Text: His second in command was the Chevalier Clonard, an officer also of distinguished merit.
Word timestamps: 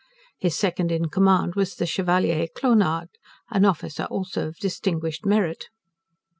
His 0.39 0.57
second 0.57 0.91
in 0.91 1.09
command 1.09 1.53
was 1.53 1.75
the 1.75 1.85
Chevalier 1.85 2.47
Clonard, 2.47 3.09
an 3.51 3.65
officer 3.65 4.05
also 4.05 4.47
of 4.47 4.57
distinguished 4.57 5.27
merit. 5.27 5.67